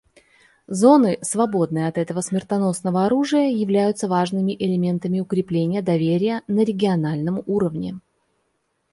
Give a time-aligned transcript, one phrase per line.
[0.81, 7.99] Зоны, свободные от этого смертоносного оружия, являются важными элементами укрепления доверия на региональном уровне.